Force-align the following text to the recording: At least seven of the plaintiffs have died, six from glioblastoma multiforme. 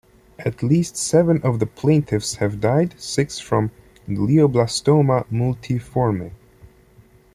At 0.39 0.63
least 0.63 0.97
seven 0.97 1.43
of 1.43 1.59
the 1.59 1.67
plaintiffs 1.67 2.37
have 2.37 2.59
died, 2.59 2.95
six 2.99 3.37
from 3.39 3.69
glioblastoma 4.07 5.27
multiforme. 5.27 6.31